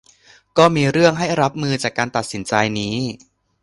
[0.57, 2.95] ก็จะมีเรื่องให้รับมือจากการตัดสินใจนี้